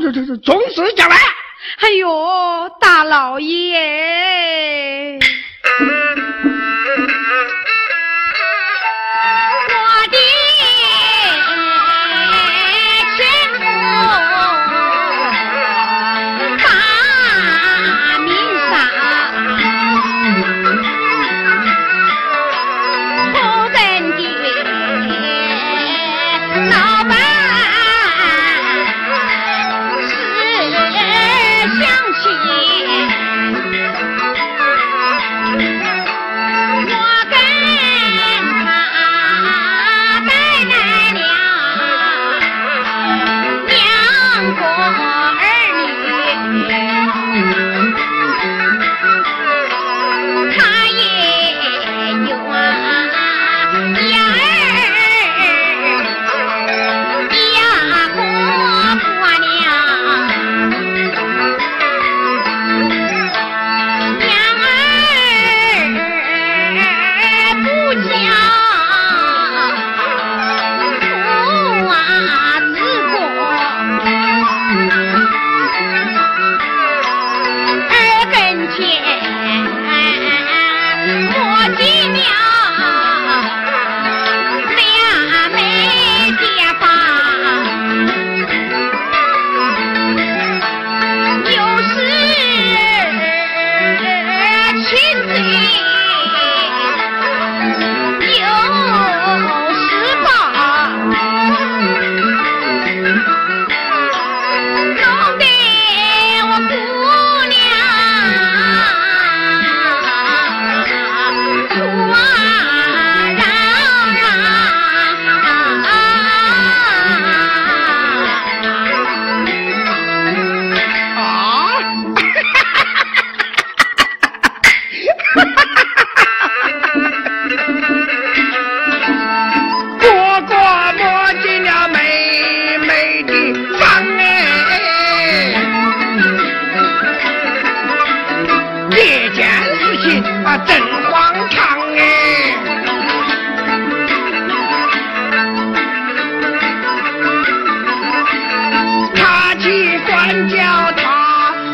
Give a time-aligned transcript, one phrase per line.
[0.00, 1.16] 这这这重视将来。
[1.80, 5.18] 哎呦，大老爷。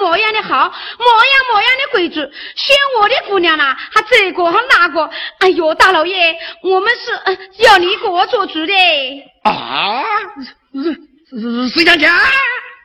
[0.00, 2.20] 模样的好，模样的贵族，
[2.56, 5.10] 选我的姑娘呐，还这个还那个。
[5.38, 7.12] 哎呦，大老爷，我们是
[7.64, 8.72] 要你给我做主的。
[9.44, 10.02] 啊。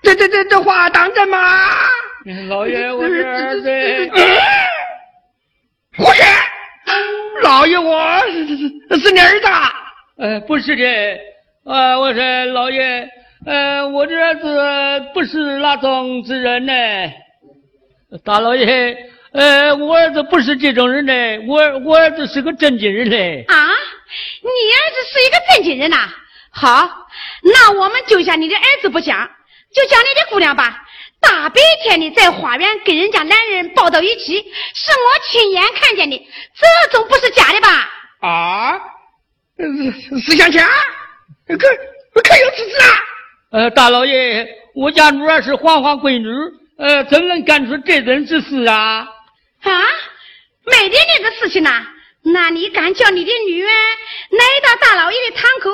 [0.03, 1.66] 这这这话当真吗？
[2.50, 3.24] 老爷，我是。
[5.97, 6.24] 老爷，
[7.42, 8.22] 老爷，我
[8.97, 9.47] 是你儿子。
[10.18, 10.84] 呃不是的，
[11.66, 13.09] 呃，我说老爷，
[13.46, 16.74] 呃，我这儿子不是那种子人呢。
[18.24, 18.98] 大老爷，
[19.34, 21.14] 呃，我儿子不是这种人呢，
[21.48, 23.44] 我我儿子是个正经人呢。
[23.48, 23.56] 啊，
[24.42, 26.10] 你儿子是一个正经人呐？
[26.50, 27.08] 好，
[27.44, 29.30] 那我们就像你的儿子不讲，
[29.72, 30.82] 就讲你的姑娘吧。
[31.22, 34.42] 大白天的在花园跟人家男人抱到一起，
[34.74, 36.18] 是我亲眼看见的，
[36.56, 37.90] 这总不是假的吧？
[38.22, 38.80] 啊？
[39.60, 40.66] 是是向前，
[41.48, 42.90] 可可有此事啊？
[43.56, 44.46] 呃，大老爷，
[44.76, 46.28] 我家女儿是黄花闺女，
[46.78, 49.08] 呃，怎能干出这等之事啊？
[49.62, 49.72] 啊，
[50.66, 51.88] 没的那个事情呐，
[52.22, 53.70] 那你敢叫你的女儿
[54.32, 55.70] 来到大老爷的堂口，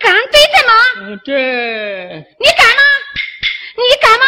[0.00, 1.20] 敢对阵吗？
[1.24, 1.32] 这，
[2.40, 2.82] 你敢吗？
[3.76, 4.26] 你敢吗？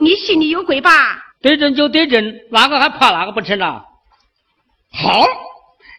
[0.00, 1.18] 你心里有鬼吧？
[1.42, 3.82] 对阵就对阵，哪个还怕哪个不成啊？
[4.92, 5.26] 好。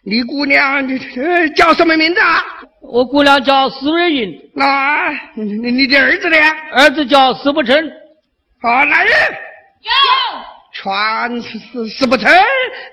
[0.06, 0.98] 你姑娘，你
[1.56, 2.44] 叫什么名字啊？
[2.86, 4.50] 我姑娘叫石瑞云。
[4.54, 6.36] 那你你的儿子呢？
[6.72, 7.74] 儿子叫石不成。
[8.62, 9.12] 好，来人。
[9.82, 9.90] 有。
[10.72, 11.58] 传石
[11.88, 12.30] 石不成，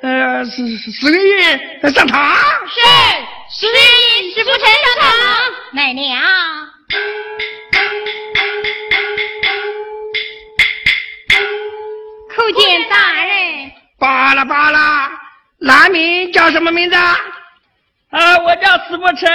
[0.02, 2.36] 呃，石石瑞英上堂。
[2.68, 2.80] 是。
[3.50, 3.78] 石瑞
[4.22, 5.10] 英、石不成上堂。
[5.74, 6.22] 奶娘。
[12.30, 13.72] 叩见大人。
[14.00, 15.12] 巴拉巴拉。
[15.60, 16.96] 男名叫什么名字？
[16.96, 19.30] 啊，我叫石不成。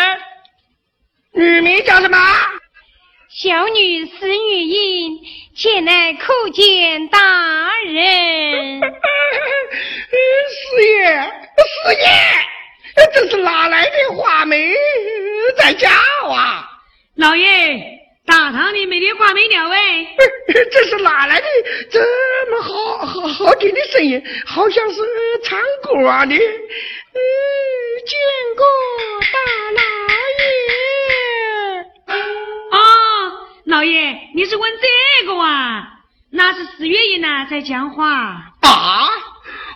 [1.37, 2.17] 女名叫什么？
[3.29, 5.19] 小女是女英，
[5.55, 7.19] 前来叩见大
[7.85, 8.81] 人。
[10.49, 11.33] 四爷，
[11.85, 12.09] 四爷，
[13.12, 14.75] 这是哪来的花梅
[15.59, 15.91] 在家
[16.27, 16.67] 啊？
[17.17, 17.94] 老爷。
[18.25, 20.05] 大堂里没的画眉鸟哎，
[20.73, 21.47] 这是哪来的
[21.93, 22.00] 这
[22.50, 24.21] 么好好好听的声音？
[24.44, 25.00] 好像是
[25.44, 25.93] 唱歌
[26.27, 26.35] 的。
[26.35, 27.21] 嗯，
[28.05, 28.19] 见
[28.56, 28.67] 过
[29.21, 29.39] 大
[29.77, 29.81] 老
[30.41, 30.49] 爷。
[32.73, 32.77] 哦，
[33.76, 36.00] 老爷，你是问这个啊？
[36.31, 38.55] 那是四月英呐在讲话。
[38.62, 39.06] 啊？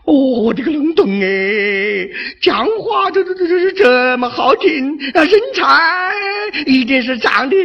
[0.06, 2.08] 我的个龙洞哎，
[2.40, 6.14] 讲话这这这这这么好听啊，身材
[6.64, 7.56] 一定是长得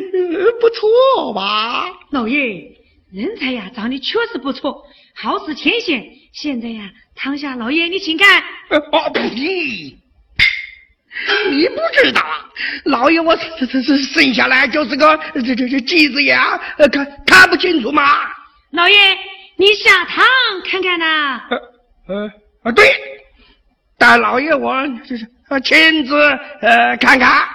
[0.60, 1.90] 不错吧？
[2.12, 2.70] 老爷，
[3.14, 4.84] 人才呀，长得确实不错，
[5.16, 6.04] 好似天仙。
[6.34, 8.44] 现在呀，堂下老爷你请看。
[8.92, 9.96] 哦呸！
[11.50, 12.46] 你不知道啊，
[12.86, 16.38] 老爷我这这这生下来就是个这这这鸡子眼，
[16.92, 18.04] 看看不清楚吗？
[18.72, 18.98] 老爷，
[19.56, 20.26] 你下堂
[20.70, 21.42] 看看呐。
[22.08, 22.32] 呃
[22.64, 22.94] 啊对，
[23.98, 25.28] 大老爷我就是
[25.64, 26.16] 亲自
[26.62, 27.48] 呃看看。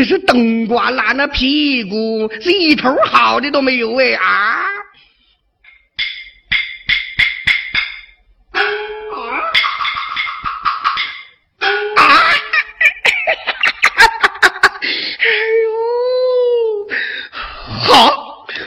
[0.00, 4.64] 这是冬瓜烂了屁股，是一头好的都没有哎啊！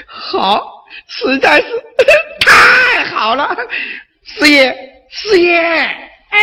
[0.06, 1.66] 好，实在是
[2.42, 3.58] 太好了，
[4.24, 4.72] 四爷，
[5.10, 6.40] 四爷，哎，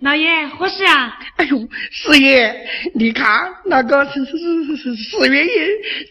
[0.00, 1.16] 老爷，何事啊？
[1.40, 1.58] 哎呦，
[1.90, 2.54] 四爷，
[2.92, 5.50] 你看那个是是是是四月英，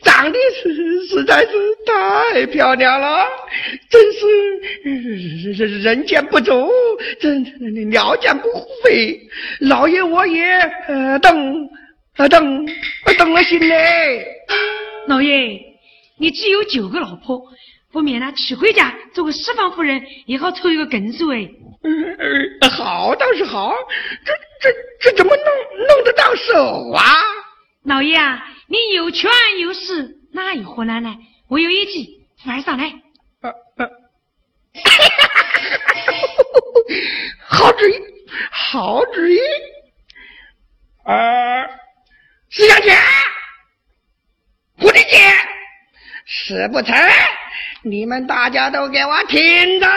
[0.03, 1.51] 长得是实在是
[1.85, 3.27] 太漂亮了，
[3.91, 6.67] 真是人人见不足，
[7.19, 7.45] 真
[7.91, 8.47] 鸟见不
[8.83, 9.21] 飞。
[9.59, 10.43] 老爷我也
[10.87, 11.69] 呃等
[12.27, 12.65] 等
[13.19, 14.25] 等了心嘞，
[15.07, 15.59] 老爷。
[16.17, 17.39] 你只有九个老婆，
[17.91, 21.49] 不免呢娶回家做个十方夫人，也好凑一个根数哎。
[21.81, 22.17] 嗯，
[22.71, 23.73] 好倒是好，
[24.25, 24.69] 这这
[24.99, 25.45] 这怎么弄
[25.87, 27.03] 弄得到手啊？
[27.83, 31.17] 老爷啊，你有权有势，哪有活难呢？
[31.47, 32.93] 我有一计，快上来。
[33.41, 33.89] 呃呃，
[37.47, 37.93] 好主意，
[38.51, 39.39] 好主意。
[41.05, 41.65] 呃，
[42.49, 42.91] 石小姐，
[44.77, 45.17] 蝴蝶姐。
[46.25, 46.93] 事不成，
[47.83, 49.87] 你们大家都给我听着。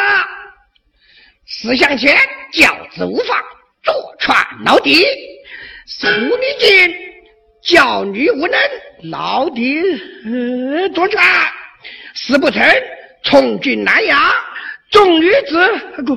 [1.46, 2.16] 四向前，
[2.52, 3.36] 教子无方，
[3.82, 5.04] 坐船老弟；
[5.86, 6.94] 苏丽金，
[7.62, 8.58] 教女无能，
[9.10, 9.82] 老弟
[10.94, 11.24] 坐船。
[12.14, 12.62] 事不成，
[13.24, 14.32] 从军南阳，
[14.90, 16.16] 众女子各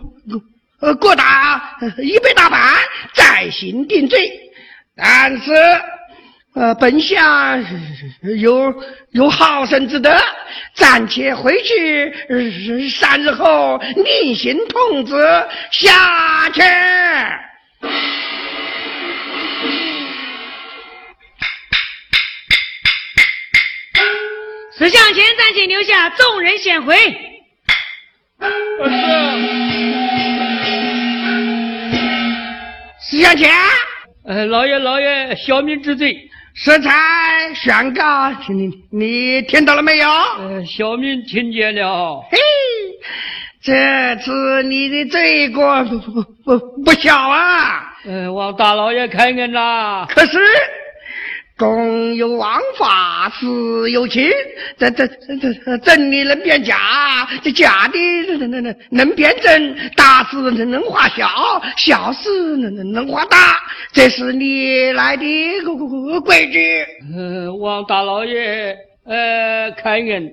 [0.80, 2.76] 各各打一百大板，
[3.14, 4.32] 再行定罪。
[4.96, 5.52] 但是。
[6.56, 7.62] 呃，本相
[8.40, 8.74] 有
[9.12, 10.18] 有好生之德，
[10.74, 15.14] 暂且回去，三日后另行通知
[15.70, 16.62] 下去。
[24.78, 26.96] 石向前暂且留下，众人先回。
[33.02, 33.52] 石向前，
[34.26, 36.30] 呃，老爷老爷，小民知罪。
[36.58, 40.10] 色彩宣告，你你听到了没有？
[40.10, 42.22] 呃，小民听见了。
[42.32, 42.38] 嘿，
[43.62, 47.94] 这次你的罪过不不不不小啊！
[48.06, 50.06] 呃，望大老爷开恩呐。
[50.08, 50.40] 可是。
[51.58, 54.30] 公有王法，私有情。
[54.78, 56.78] 这这这这真的能变假，
[57.42, 57.98] 这假的
[58.38, 59.74] 能能能能变真。
[59.96, 61.30] 大事能能化小，
[61.78, 63.58] 小事能能能化大。
[63.94, 65.26] 这是你来的
[66.26, 66.86] 规矩。
[67.16, 70.30] 嗯，王大老爷，呃，开恩。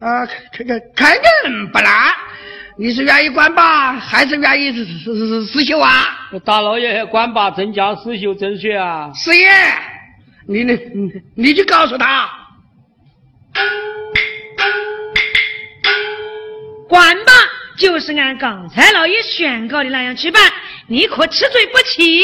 [0.00, 1.12] 啊，开开开
[1.44, 2.12] 恩不难。
[2.76, 6.28] 你是愿意管吧，还是愿意是是是死囚啊？
[6.44, 9.10] 大老爷管吧，真将死囚真学啊？
[9.14, 9.48] 四爷。
[10.46, 12.30] 你呢你你去告诉他，
[16.88, 17.32] 管吧，
[17.78, 20.42] 就是按刚才老爷宣告的那样去办，
[20.86, 22.22] 你可吃罪不起。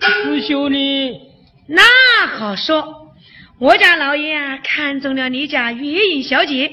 [0.00, 1.20] 死囚呢？
[1.68, 1.82] 那
[2.26, 3.12] 好说，
[3.60, 6.72] 我家老爷啊，看中了你家月影小姐，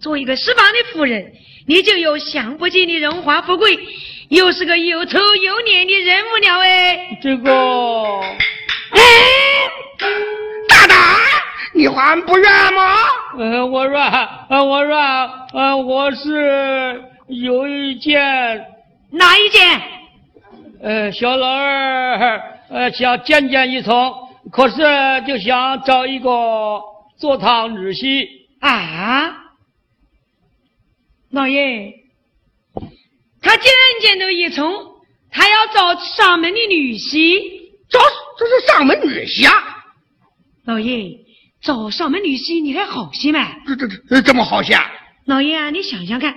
[0.00, 1.32] 做一个十方的夫人，
[1.66, 3.78] 你就有享不尽的荣华富贵。
[4.30, 7.18] 又是个有头有脸的人物了哎。
[7.22, 7.50] 这个，
[8.90, 9.00] 哎，
[10.68, 10.96] 大胆，
[11.74, 12.94] 你还不软吗？
[13.38, 13.98] 呃，我说，
[14.48, 14.96] 呃，我说，
[15.52, 18.20] 呃，我是有一件，
[19.10, 19.80] 哪一件？
[20.82, 22.40] 呃，小老二，
[22.70, 24.12] 呃，想见见一从，
[24.50, 24.76] 可是
[25.26, 26.80] 就想找一个
[27.18, 28.26] 做堂女婿
[28.60, 29.34] 啊。
[31.30, 31.92] 老爷，
[33.42, 34.72] 他既然见到一从，
[35.30, 37.40] 他要找上门的女婿，
[37.90, 38.00] 找
[38.38, 39.84] 这是上门女婿啊！
[40.64, 41.18] 老爷，
[41.60, 43.56] 找上门女婿你还好些吗？
[43.66, 44.78] 这这这这么好些？
[45.26, 46.34] 老爷啊，你想想看，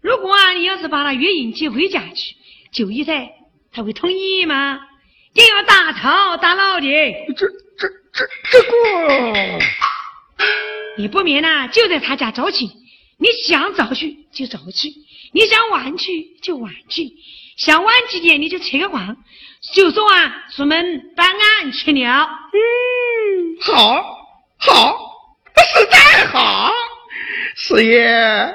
[0.00, 2.36] 如果啊你要是把他约引接回家去，
[2.72, 3.32] 九姨在，
[3.72, 4.80] 他会同意吗？
[5.34, 6.86] 定要大吵大闹的。
[7.36, 7.46] 这
[7.78, 9.58] 这这这个，
[10.98, 12.70] 你不免呐就在他家找亲。
[13.18, 14.88] 你想早去就早去，
[15.32, 17.12] 你想晚去就晚去，
[17.56, 19.16] 想晚几天你就扯个光，
[19.74, 22.28] 就说啊出门办案去了。
[22.52, 24.02] 嗯，好，
[24.58, 24.98] 好，
[25.54, 26.72] 实在好，
[27.56, 28.54] 四爷，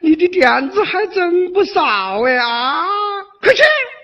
[0.00, 2.86] 你的点子还真不少呀啊！
[3.42, 3.62] 快去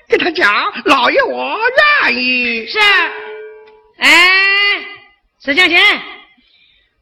[0.09, 1.59] 给他讲，老爷我
[2.05, 2.67] 愿意。
[2.67, 2.79] 是，
[3.99, 4.09] 哎，
[5.43, 5.81] 石向前。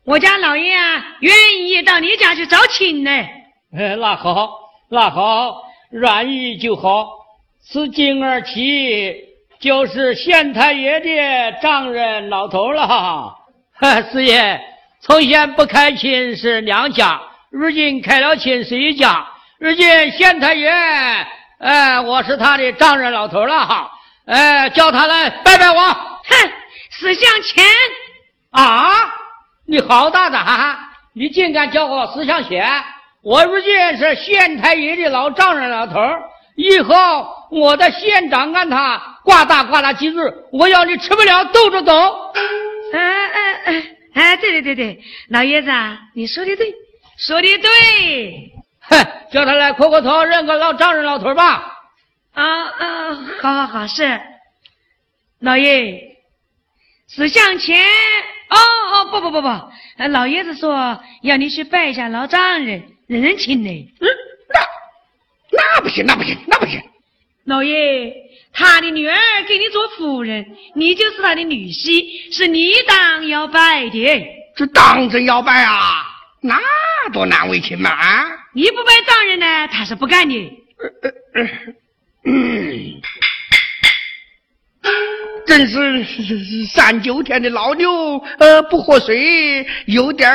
[0.04, 1.34] 我家老爷啊，愿
[1.66, 3.10] 意到你家去找亲呢。
[3.76, 7.10] 哎，那好，那好，愿意就好。
[7.60, 9.28] 自今儿起
[9.60, 12.88] 就是县太爷的丈人老头了。
[12.88, 13.36] 哈，
[14.10, 14.58] 四爷，
[15.02, 19.26] 从前不开亲是娘家，如今开了亲是一家。
[19.58, 20.70] 如今县太爷，
[21.58, 23.66] 哎，我是他的丈人老头了。
[23.66, 23.90] 哈，
[24.26, 25.76] 哎，叫他来拜拜我。
[25.78, 26.52] 哼，
[26.92, 27.64] 死向前
[28.52, 28.88] 啊！
[29.66, 30.78] 你好大胆！
[31.12, 32.66] 你竟敢叫我思想贤？
[33.22, 36.00] 我如今是县太爷的老丈人老头
[36.56, 40.14] 以后我的县长按他呱嗒呱嗒几日，
[40.50, 41.92] 我要你吃不了兜着走。
[42.92, 45.70] 哎哎哎哎，对对对对，老爷子，
[46.14, 46.74] 你说的对，
[47.16, 48.52] 说的对。
[48.80, 51.78] 哼，叫他来磕个头，认个老丈人老头吧。
[52.32, 54.20] 啊啊，好好好，是
[55.38, 56.16] 老爷，
[57.06, 57.80] 死向前。
[58.48, 59.48] 哦哦不不不不，
[60.08, 63.70] 老爷子说要你去拜一下老丈人认认亲呢。
[64.00, 64.08] 嗯，
[64.48, 64.60] 那
[65.52, 66.82] 那不行，那不行，那不行。
[67.44, 68.12] 老爷，
[68.52, 69.16] 他的女儿
[69.48, 74.26] 给你做夫人，你就是他的女婿，是你当要拜的。
[74.56, 76.06] 这当真要拜啊？
[76.42, 76.58] 那
[77.12, 77.90] 多难为情嘛！
[77.90, 80.34] 啊，你不拜丈人呢，他是不干的。
[82.24, 83.00] 嗯。
[85.46, 86.04] 真是
[86.66, 90.30] 三九天的老牛，呃，不喝水，有点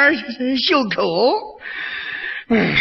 [0.57, 1.59] 袖口。
[2.49, 2.75] 嗯，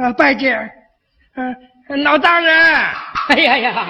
[0.00, 0.58] 呃，拜见，
[1.36, 2.56] 嗯，老丈人。
[3.28, 3.86] 哎呀呀，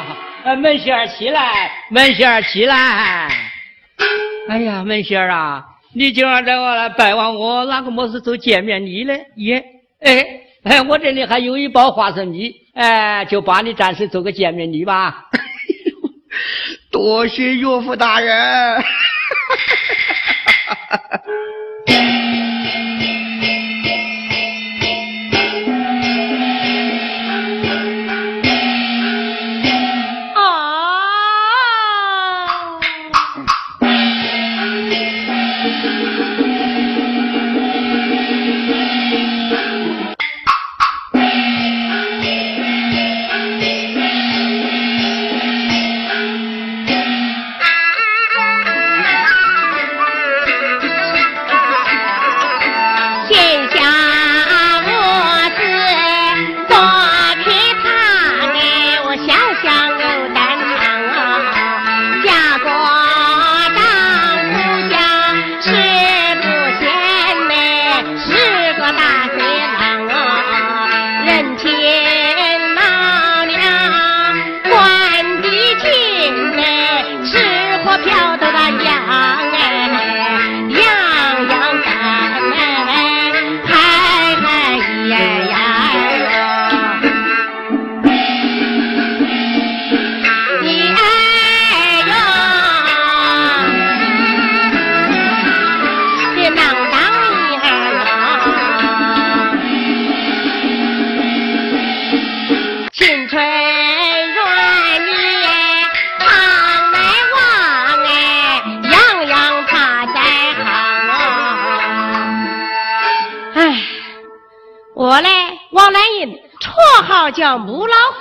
[0.56, 3.28] 门仙儿起来，门仙儿起来。
[4.48, 5.64] 哎呀，门仙儿啊，
[5.94, 9.24] 你今晚在我来拜望我，哪个么是做见面礼嘞？
[9.36, 9.64] 耶，
[10.00, 10.26] 哎
[10.64, 12.52] 哎，我这里还有一包花生米。
[12.74, 15.26] 哎，就把你暂时做个见面礼吧。
[16.90, 18.82] 多谢岳父大人。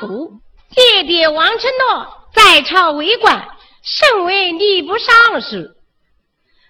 [0.01, 0.31] 母老虎，
[0.75, 3.47] 弟弟王承诺在朝为官，
[3.83, 5.69] 身为吏部尚书。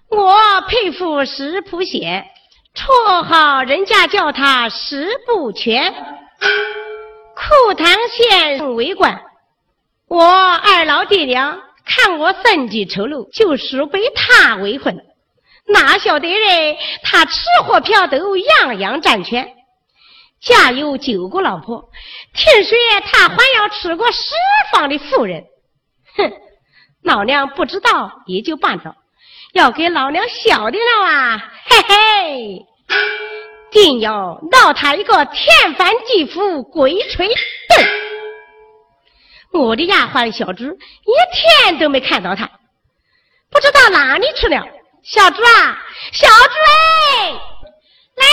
[0.09, 2.25] 我佩服石普贤，
[2.73, 5.93] 绰号人家叫他石不全。
[7.35, 9.21] 库塘县为官，
[10.07, 14.97] 我二老爹娘看我生计丑陋，就是被他为婚。
[15.67, 19.53] 哪晓得嘞，他吃喝嫖赌样样占全。
[20.41, 21.89] 家有九个老婆，
[22.33, 22.77] 听说
[23.11, 24.33] 他还要吃过十
[24.71, 25.43] 方的妇人。
[26.15, 26.31] 哼，
[27.03, 28.95] 老娘不知道也就罢了，
[29.53, 31.51] 要给老娘晓得了啊！
[31.65, 32.65] 嘿嘿，
[33.71, 37.35] 定要闹他一个天翻地覆、鬼吹灯。
[39.61, 42.49] 我的丫鬟小猪一天都没看到他，
[43.51, 44.65] 不知道哪里去了。
[45.03, 47.39] 小猪啊，小猪哎，来了
[48.15, 48.29] 来了。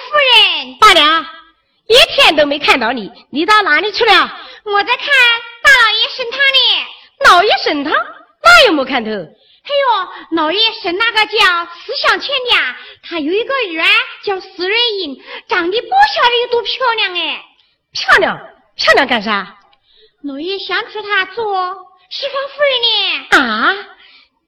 [0.00, 1.26] 夫人，八娘，
[1.86, 4.12] 一天都没看到你，你到哪里去了？
[4.64, 5.06] 我在看
[5.62, 6.86] 大老爷升堂呢。
[7.26, 7.92] 老爷升堂，
[8.42, 9.10] 那有没看头？
[9.10, 13.90] 哎呦，老爷升那个叫四象前的啊，他有一个女儿啊，
[14.22, 17.44] 叫四蕊英，长得不晓得有多漂亮哎。
[17.92, 18.38] 漂亮，
[18.76, 19.56] 漂亮干啥？
[20.24, 21.76] 老爷想娶她做
[22.10, 23.52] 十方夫人呢。
[23.52, 23.76] 啊，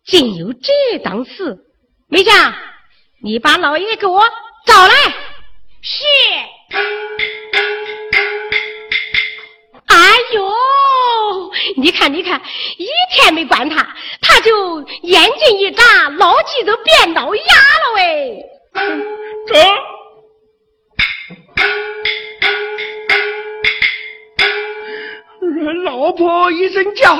[0.04, 1.58] 竟有这档次！
[2.08, 2.54] 梅香，
[3.22, 4.22] 你把老爷给我。
[4.64, 4.94] 找来，
[5.82, 6.04] 是。
[9.88, 9.96] 哎
[10.32, 10.48] 呦，
[11.76, 12.40] 你看，你看，
[12.78, 13.84] 一天没管他，
[14.20, 18.42] 他就眼睛一眨，老鸡都变老牙了喂。
[19.48, 19.58] 走。
[25.84, 27.14] 老婆一声叫，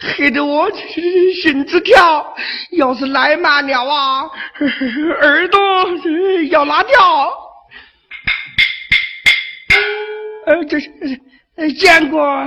[0.00, 2.34] 害得我心直跳。
[2.72, 4.30] 要是来慢了啊，
[5.20, 5.60] 耳朵
[6.50, 7.41] 要拉掉。
[10.46, 12.44] 呃，这是见过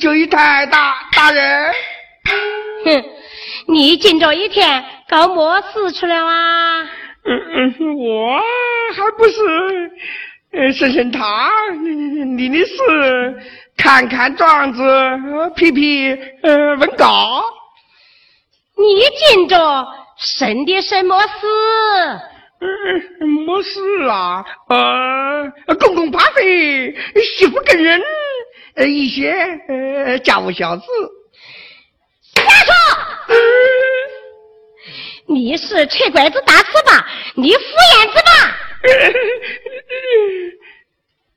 [0.00, 1.72] 九姨太大大人。
[2.84, 3.04] 哼，
[3.66, 6.82] 你今朝一天搞么事去了啊？
[7.24, 8.40] 嗯嗯，我
[8.94, 9.40] 还不是
[10.52, 11.50] 呃，升升堂，
[12.36, 13.42] 你的事。
[13.76, 14.82] 看看状子，
[15.56, 17.42] 批批呃文稿。
[18.76, 19.56] 你今着
[20.18, 22.20] 审的什么事？
[22.60, 24.44] 嗯，么事啊？
[24.68, 26.94] 呃，公公怕肥，
[27.38, 28.02] 媳妇跟人，
[28.74, 29.30] 呃，一些
[29.68, 30.82] 呃家务小事。
[32.34, 32.74] 瞎说！
[35.26, 37.06] 你是缺拐子打死吧？
[37.34, 38.20] 你敷衍子吧？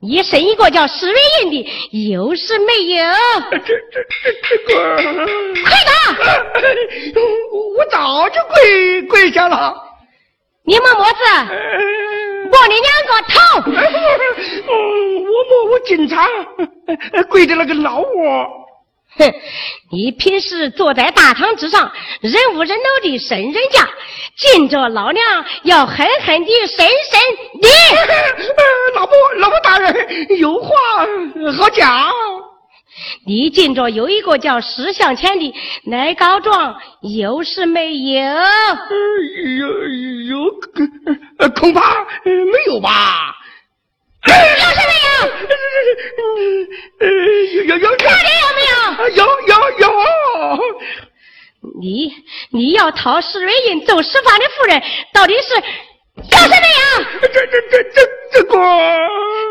[0.00, 1.66] 你生一个叫石瑞英的，
[2.10, 3.04] 有是没有？
[3.50, 3.72] 这这
[4.10, 4.96] 这这个，
[5.64, 5.90] 快打！
[7.78, 9.74] 我早就跪跪下了。
[10.66, 11.18] 你摸么子？
[12.50, 13.34] 摸你两个头！
[14.66, 16.26] 我摸我警察
[17.28, 18.06] 跪的那个老窝。
[19.16, 19.32] 哼，
[19.92, 23.88] 你平时坐在大堂之上，人无人老的神人家，
[24.36, 25.22] 见着老娘
[25.64, 27.20] 要狠狠的审审
[27.60, 27.68] 你。
[28.96, 29.94] 老婆，老婆大人
[30.38, 30.70] 有话
[31.56, 32.02] 好讲。
[33.26, 35.54] 你今着有一个叫石向前的
[35.84, 38.22] 来告状，有是没有？
[39.58, 39.88] 有
[40.28, 40.50] 有，
[41.60, 43.34] 恐怕没有吧。
[44.26, 45.28] 有是没有？
[47.62, 49.08] 有有有，到底有没有？
[49.16, 49.84] 有有有。
[51.80, 52.12] 你
[52.50, 55.54] 你要讨石瑞英做十方的夫人，到底是
[56.16, 56.84] 有是没有？
[57.22, 57.96] 这这这这
[58.32, 58.52] 这个，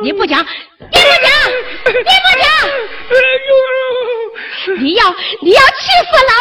[0.02, 0.40] 你不讲，
[0.80, 1.02] 你不讲，
[1.92, 2.00] 你不
[2.40, 2.48] 讲。
[3.10, 3.16] 哎
[3.48, 5.04] 呦，你要
[5.42, 5.72] 你要气
[6.10, 6.34] 死老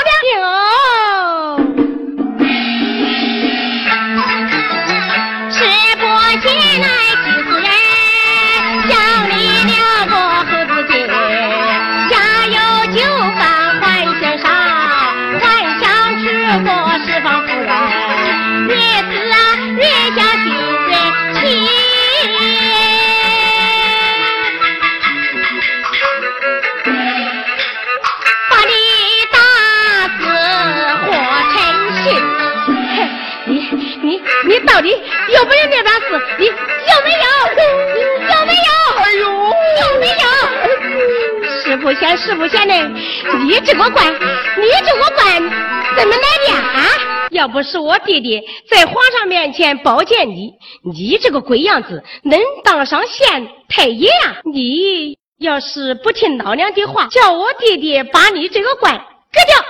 [47.63, 50.53] 是我弟弟在皇上面前保荐你，
[50.85, 54.41] 你这个鬼样子能当上县太爷呀？
[54.53, 59.65] 你要是不听老娘的话，叫我弟弟把你这个官革掉。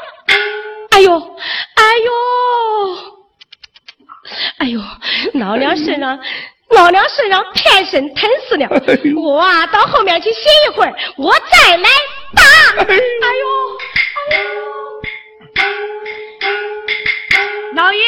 [0.90, 1.14] 哎呦，
[1.74, 2.12] 哎呦！
[4.58, 4.80] 哎呦，
[5.34, 6.18] 老娘身上，
[6.70, 8.68] 老娘身上太深疼死了。
[9.20, 11.88] 我啊，到后面去歇一会儿，我再来
[12.34, 12.42] 打。
[12.82, 12.96] 哎呦，
[14.30, 14.60] 哎呦，
[17.74, 18.00] 老爷，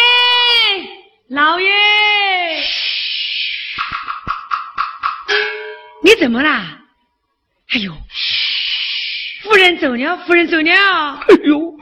[1.28, 1.70] 老爷，
[6.02, 6.80] 你怎么啦？
[7.72, 7.92] 哎呦，
[9.42, 11.14] 夫人走了，夫人走了。
[11.16, 11.76] 哎呦，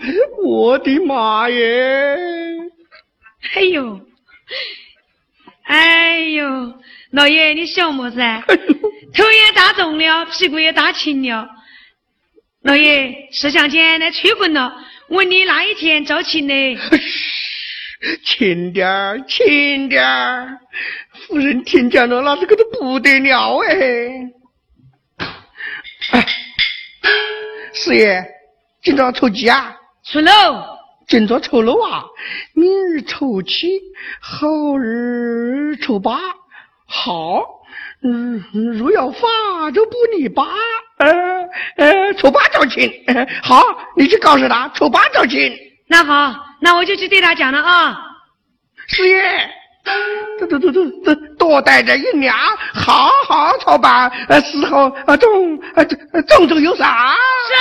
[0.45, 2.17] 我的妈耶！
[3.55, 4.01] 哎呦。
[5.65, 8.19] 哎呦，老爷，你笑么子？
[9.13, 11.49] 头也打肿了，屁股也打青了。
[12.63, 14.73] 老爷，石相前来催婚了，
[15.09, 16.79] 问你哪一天招亲呢？
[18.25, 20.59] 轻点儿，轻点儿，
[21.27, 23.75] 夫人听见了，那这个都不得了哎！
[26.13, 26.27] 哎
[27.73, 28.25] 四爷，
[28.83, 29.77] 今朝抽鸡啊？
[30.05, 30.79] 出喽。
[31.09, 32.05] 今朝抽了啊，
[32.55, 33.83] 明日抽七，
[34.21, 36.19] 后日抽八，
[36.87, 37.45] 好，
[38.03, 40.47] 嗯，如要发就不你八，
[40.99, 42.91] 呃呃，抽八招亲，
[43.43, 43.63] 好，
[43.97, 45.53] 你去告诉他抽八招亲。
[45.93, 48.01] 那好，那我就去对他讲了啊。
[48.89, 49.23] 师爷，
[50.39, 52.35] 多多多多多多带着一两，
[52.73, 55.85] 好好操办，呃，事后呃种呃
[56.23, 56.89] 种种有赏？
[57.47, 57.53] 是。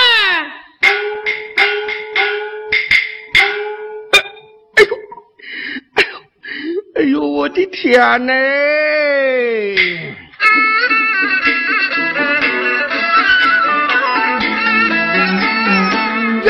[6.94, 8.32] 哎呦，我的天呐！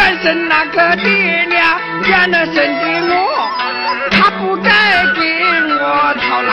[0.02, 2.60] 原生那个爹娘原来生的
[3.06, 3.14] 我，
[4.10, 4.68] 他不该
[5.14, 5.20] 给
[5.78, 5.80] 我
[6.20, 6.52] 讨老。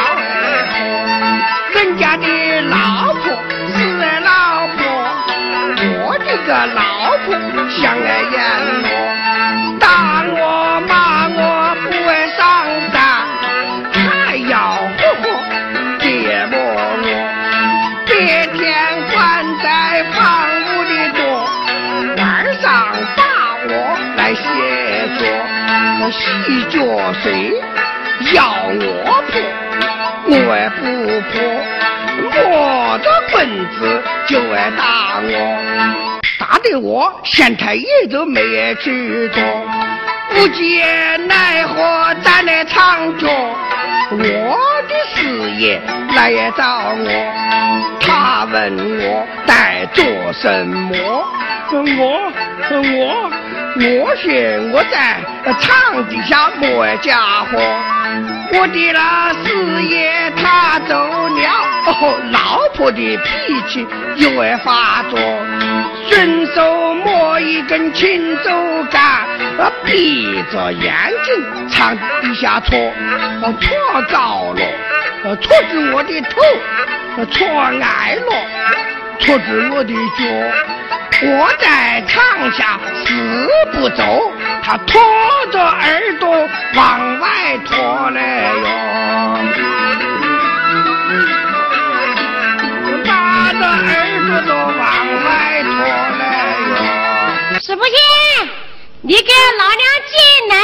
[1.74, 3.24] 人家的老婆
[3.74, 3.80] 是
[4.22, 4.30] 老
[4.78, 4.80] 婆，
[6.06, 7.28] 我的个老婆
[7.72, 8.38] 相爱严
[26.12, 26.80] 洗脚
[27.22, 27.54] 水
[28.34, 29.42] 要我泼，
[30.26, 30.82] 我也不
[31.30, 31.32] 泼。
[32.32, 38.42] 我的棍子就爱打我，打的我现在也都没
[38.76, 39.44] 去做。
[40.32, 40.82] 不计
[41.28, 43.28] 奈何咱来长脚，
[44.12, 44.18] 我
[44.88, 45.82] 的事业
[46.16, 47.10] 来也找我。
[48.02, 50.98] 他问我在做什么，
[51.72, 52.32] 我
[52.72, 53.32] 我。
[53.82, 54.30] 我说
[54.74, 55.22] 我在
[55.62, 57.58] 床底下摸家伙，
[58.54, 61.42] 我的那事业他走了，
[61.86, 63.88] 哦老婆的脾气
[64.18, 65.18] 又爱发作，
[66.10, 68.50] 顺手摸一根青竹
[68.92, 69.26] 竿，
[69.86, 72.78] 闭着眼睛床底下戳，
[73.62, 77.48] 戳高了，戳着我的头，戳
[77.82, 78.46] 矮了。
[79.22, 80.24] 戳着我的脚，
[81.22, 83.14] 我在床下死
[83.74, 84.32] 不走，
[84.64, 85.02] 他拖
[85.52, 88.64] 着耳朵往外拖来哟，
[93.06, 93.90] 把着耳
[94.28, 94.80] 朵都往
[95.26, 95.70] 外拖
[96.20, 96.24] 来
[96.70, 96.74] 哟。
[97.60, 97.92] 师傅爷，
[99.02, 100.16] 你给老娘进
[100.48, 100.56] 来。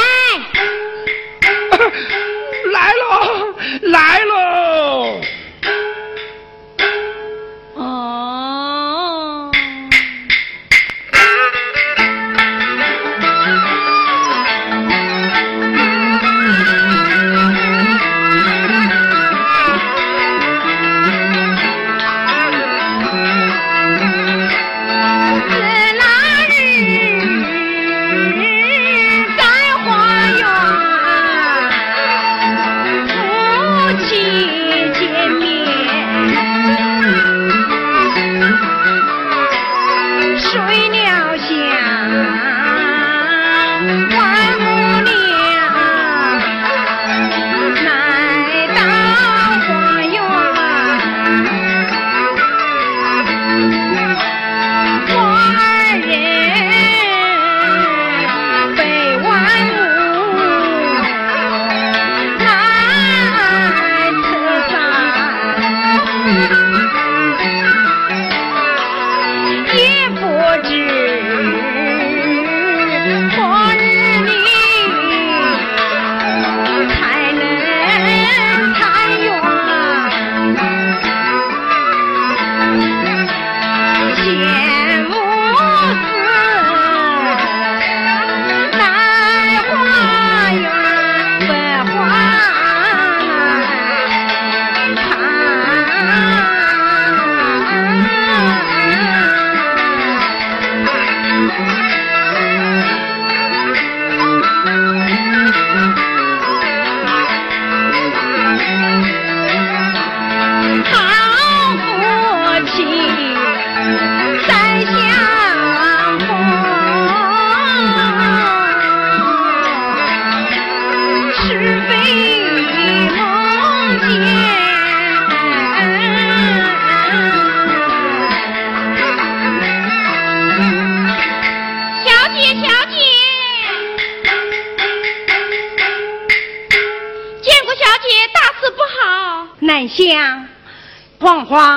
[2.72, 3.04] 来喽，
[3.82, 5.20] 来喽。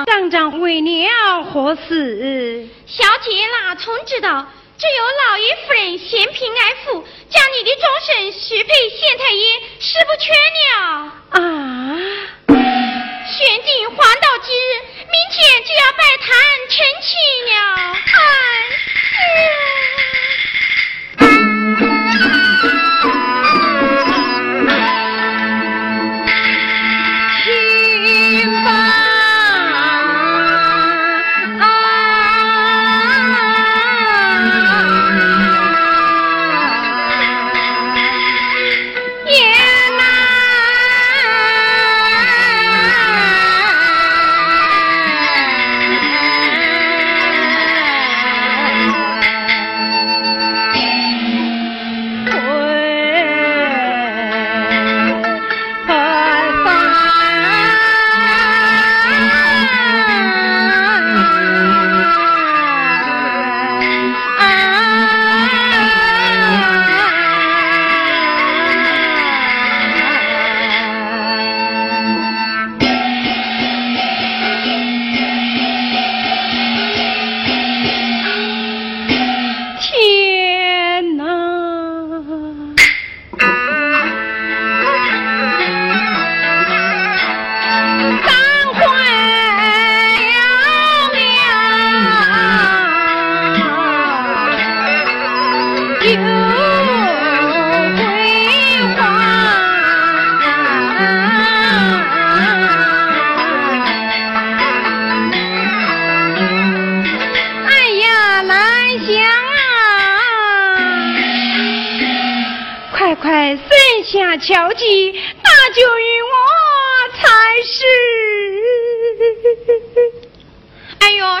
[0.06, 2.68] 张张为了何事？
[2.86, 4.46] 小姐哪从知道？
[4.78, 11.12] 只有老爷夫人嫌贫爱富，将你的终身许配县太爷，是不缺了。
[11.30, 11.38] 啊！
[12.48, 16.28] 选定黄道吉日，明天就要拜堂
[16.68, 17.10] 成亲
[17.52, 17.54] 了。
[20.39, 20.39] 亲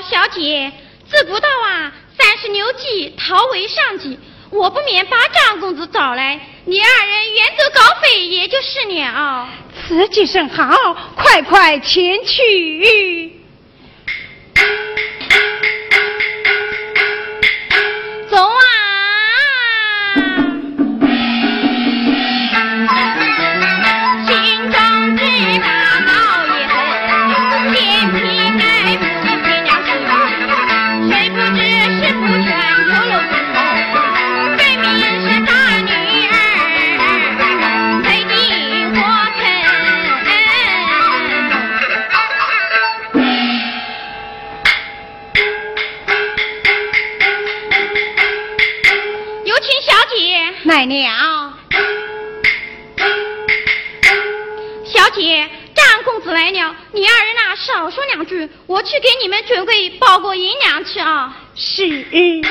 [0.02, 0.72] 小姐，
[1.08, 4.18] 自古道啊，三十六计，逃为上计。
[4.50, 9.48] 我不免把张公子找来，你二人远走高飞，也就是了。
[9.86, 13.39] 此计甚好，快快前去。
[59.42, 61.36] 准备抱过姨娘去啊。
[61.54, 62.42] 是嗯。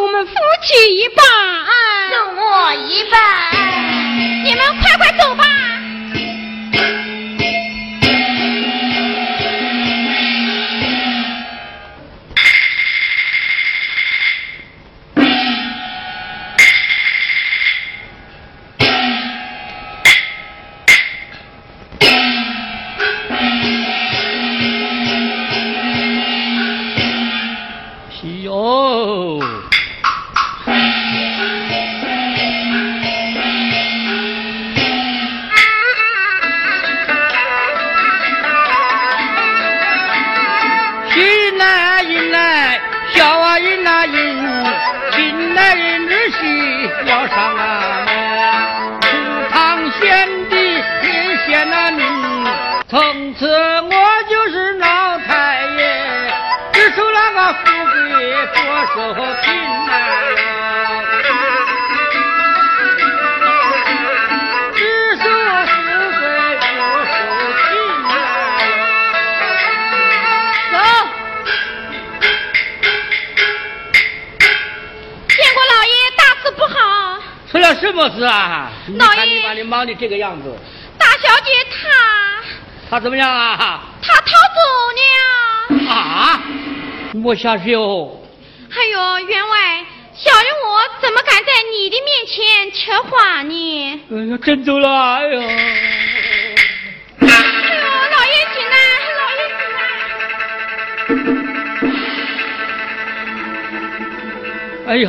[77.97, 78.71] 么事啊？
[78.85, 80.55] 你看你把你忙的这个样子。
[80.99, 81.89] 大小姐她，
[82.91, 83.81] 她怎么样啊？
[84.01, 84.59] 她逃走
[84.99, 85.91] 了。
[85.91, 86.39] 啊？
[87.23, 88.23] 我瞎说。
[88.69, 89.83] 哎呦，员外，
[90.13, 94.01] 小人我怎么敢在你的面前扯话呢？
[94.11, 94.87] 哎呀，真走了！
[95.15, 95.41] 哎呦。
[95.41, 95.47] 哎
[97.17, 98.77] 呦，老爷请来，
[99.17, 99.59] 老爷请
[104.85, 104.87] 来。
[104.87, 105.07] 哎呀，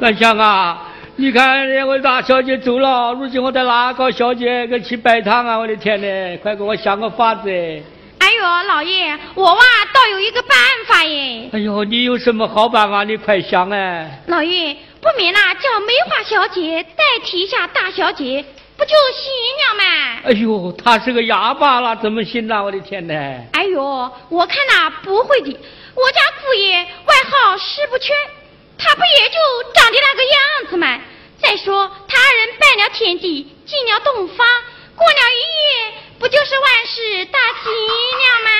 [0.00, 0.90] 兰香啊！
[1.16, 5.56] 你看，两位大小姐走了，如今我在哪个小姐给去拜堂啊？
[5.56, 7.48] 我的天呐，快给我想个法子！
[8.18, 9.60] 哎呦，老爷，我哇
[9.92, 11.48] 倒有一个办法耶！
[11.52, 13.04] 哎呦，你有什么好办法？
[13.04, 14.22] 你快想哎！
[14.26, 18.44] 老爷，不免呐，叫梅花小姐代替一下大小姐，
[18.76, 20.20] 不就行了吗？
[20.24, 22.60] 哎呦，她是个哑巴了，怎么行呢？
[22.64, 23.14] 我的天呐！
[23.52, 25.56] 哎呦，我看呐，不会的。
[25.94, 28.16] 我家姑爷外号十不全。
[28.78, 29.38] 他不也就
[29.74, 31.00] 长得那个样子吗？
[31.40, 34.46] 再说他二人拜了天地，进了洞房，
[34.96, 35.40] 过了一
[35.88, 37.70] 夜，不就是万事大吉
[38.22, 38.50] 了吗？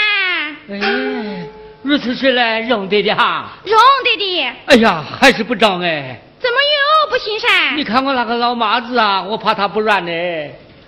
[0.70, 1.48] 哎，
[1.83, 4.52] 如此说来，容得的哈，容得的。
[4.67, 6.21] 哎呀，还是不长哎。
[6.40, 7.75] 怎么又不行噻？
[7.75, 10.12] 你看我那个老妈子啊，我怕她不软呢。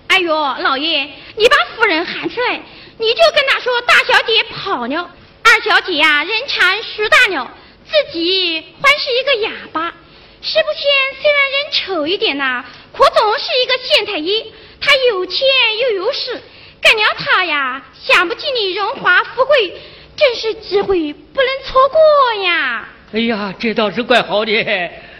[0.08, 2.60] 哎呦，老爷，你把夫人喊出来，
[2.98, 5.10] 你就跟他说大小姐跑了，
[5.42, 7.50] 二小姐呀，人馋树大了。
[7.88, 9.94] 自己还是一个哑巴，
[10.42, 14.44] 石不谦虽然人丑一点呐，可总是一个县太爷。
[14.78, 15.46] 他有钱
[15.80, 16.40] 又有势，
[16.82, 19.72] 干了他呀，享不尽的荣华富贵，
[20.14, 22.88] 真是机会不能错过呀。
[23.12, 24.52] 哎呀，这倒是怪好的。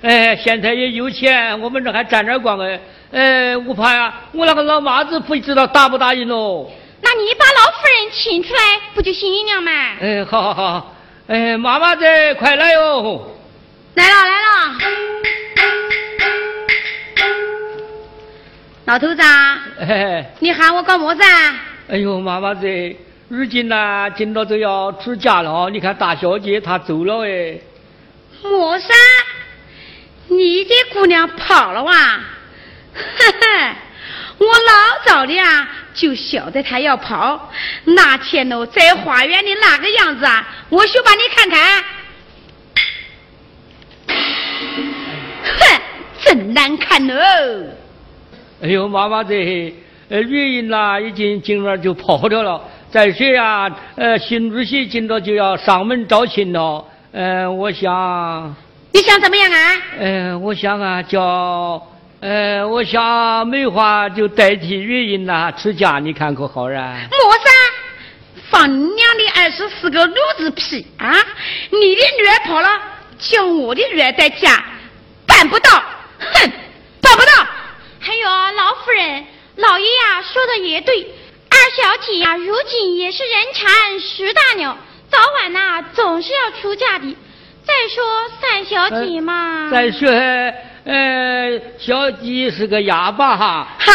[0.02, 2.80] 哎，县太爷有钱，我们这还沾点光哎。
[3.12, 6.70] 哎，我怕呀，我那个老妈子不知道答不答应喽。
[7.00, 9.70] 那你把老夫人请出来，不就行了吗？
[10.00, 10.95] 哎，好好好。
[11.28, 12.04] 哎，妈妈子，
[12.38, 13.36] 快来哟！
[13.94, 14.78] 来了来了，
[18.84, 19.22] 老头子，
[19.80, 21.54] 哎，你喊我干么子啊？
[21.88, 22.68] 哎呦，妈妈子，
[23.28, 27.58] 如今呢，今朝都要出嫁了，你看大小姐她走了哎。
[28.44, 28.96] 莫三，
[30.28, 31.92] 你这姑娘跑了哇？
[31.92, 32.20] 呵
[32.94, 33.76] 呵，
[34.38, 35.68] 我老早的啊。
[35.96, 37.50] 就晓得他要跑，
[37.84, 41.84] 那天喽在花园里那个样子啊，我去把你看看，
[45.42, 45.80] 哼，
[46.22, 47.14] 真难看喽！
[48.60, 49.74] 哎呦，妈妈这
[50.10, 52.60] 呃，女人呐，已经今儿就跑掉了。
[52.90, 56.84] 再说呀，呃，新主席今朝就要上门招亲了。
[57.12, 58.54] 呃，我想，
[58.92, 59.82] 你想怎么样啊？
[59.98, 61.82] 呃，我想啊，叫。
[62.20, 66.96] 呃，我想梅花就代替月英呐出嫁，你看可好啊？
[67.10, 67.52] 莫三，
[68.50, 71.14] 放娘的二十四个炉子屁啊！
[71.70, 72.68] 你的女儿跑了，
[73.18, 74.64] 叫我的女儿在家，
[75.26, 75.70] 办不到，
[76.18, 76.52] 哼，
[77.02, 77.46] 办不到。
[78.00, 79.24] 还有老夫人，
[79.56, 81.02] 老爷呀说的也对，
[81.50, 84.76] 二小姐呀如今也是人馋树大鸟，
[85.10, 87.14] 早晚呐总是要出嫁的。
[87.66, 88.04] 再说
[88.40, 89.68] 三小姐嘛。
[89.70, 90.08] 再说，
[90.86, 93.66] 呃，小鸡是个哑巴哈。
[93.78, 93.92] 哈，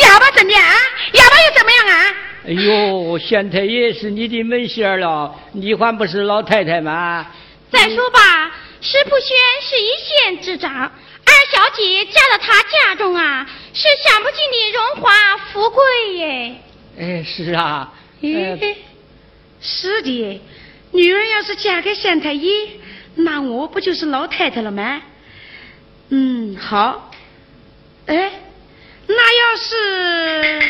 [0.00, 0.62] 哑巴怎么样？
[0.62, 2.14] 哑巴又怎么样啊？
[2.46, 7.26] 哎呦，县太爷是你的门仙了，你还不是老太太吗？
[7.72, 16.54] 再说吧，石普轩是一县之长，二小姐嫁到他家中啊，是享不尽的荣华富贵耶。
[17.00, 17.92] 哎，是啊。
[18.22, 18.76] 哎，
[19.60, 20.40] 是的，
[20.92, 22.68] 女儿要是嫁给县太爷，
[23.16, 25.02] 那我不就是老太太了吗？
[26.54, 27.10] 嗯，好。
[28.06, 28.30] 哎，
[29.06, 30.62] 那要是……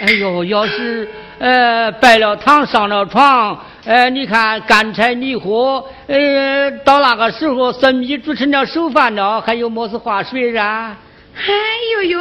[0.00, 1.08] 哎呦，要是
[1.38, 10.96] 呃拜了堂上了床，呃，你看干柴泥火，呃，到那个时候生米煮成了熟饭了，还有么子话说啊？
[11.36, 11.52] 哎
[11.92, 12.20] 呦呦，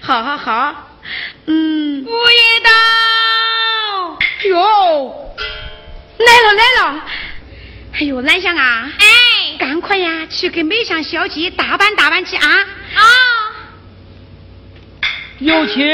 [0.00, 0.74] 好好好，
[1.46, 2.04] 嗯。
[2.04, 2.70] 五爷到，
[4.50, 5.34] 哟，
[6.18, 7.04] 来了来了，
[7.94, 12.46] 哎呦，兰香啊，哎，赶快呀，去给梅香小姐打扮打扮去啊！
[12.94, 13.02] 啊，
[15.40, 15.84] 有请。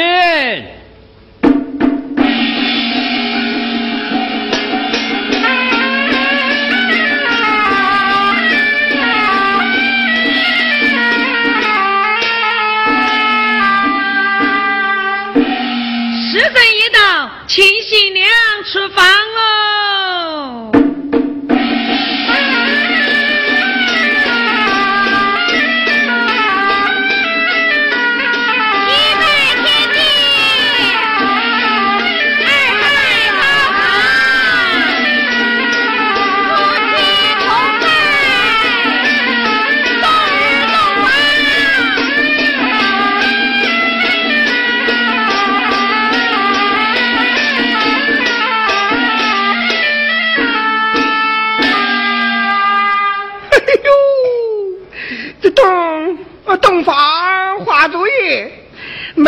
[16.31, 18.29] 时辰一到，请新娘
[18.65, 19.05] 出房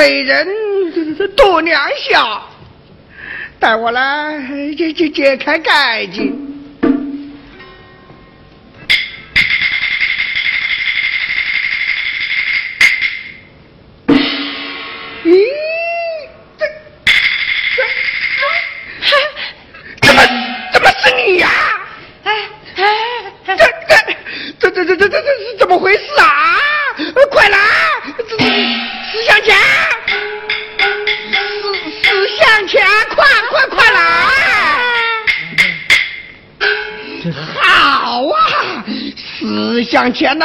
[0.06, 0.46] 美人
[1.34, 2.40] 度娘下，
[3.58, 4.40] 带我来
[4.76, 6.32] 解解解开盖巾。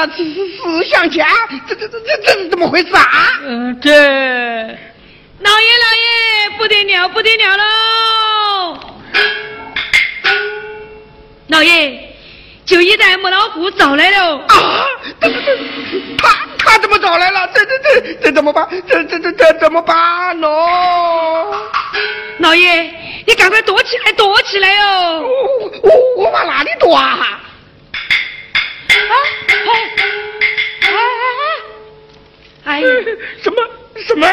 [0.01, 1.25] 向前呐，石石石向前，
[1.67, 3.39] 这这这这这是怎么回事啊？
[3.43, 8.77] 嗯、这老爷老爷，不得了不得了喽！
[11.47, 11.99] 老爷，
[12.65, 14.37] 就一代母老虎找来了。
[14.47, 14.85] 啊，
[15.19, 15.57] 这这这，
[16.17, 17.47] 他他怎么找来了？
[17.53, 18.67] 这这这这怎么办？
[18.87, 20.47] 这这这这怎么办呢？
[22.39, 22.91] 老爷，
[23.27, 25.23] 你赶快躲起来，躲起来哦！
[25.61, 27.39] 我我我往哪里躲啊？
[28.99, 29.13] 啊！
[29.65, 29.69] 哎
[30.81, 30.93] 哎
[32.63, 32.73] 哎！
[32.73, 32.87] 哎呀，
[33.43, 33.57] 什么
[34.07, 34.27] 什么？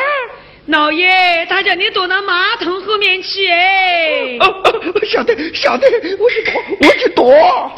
[0.66, 4.36] 老爷，他叫你躲到马桶后面去哎。
[4.40, 4.70] 哦哦，
[5.06, 5.86] 晓得晓得，
[6.18, 7.72] 我去躲，我去躲。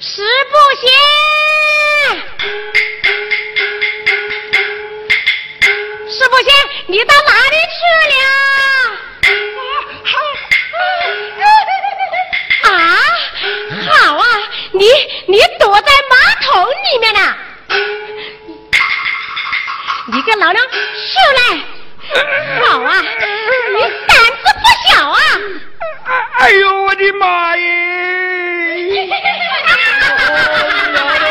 [0.00, 0.88] 石不贤，
[6.08, 6.48] 石不行，
[6.88, 8.14] 你到哪里去了？
[9.60, 9.62] 啊，
[12.64, 13.00] 啊啊，
[14.72, 14.84] 你
[15.26, 16.16] 你躲在马
[16.46, 17.34] 桶里面呢、
[20.12, 20.22] 你？
[20.22, 20.72] 个老娘出
[21.38, 21.42] 来！
[22.62, 25.18] 好啊，你胆子不小啊！
[26.38, 27.62] 哎呦，我的妈耶！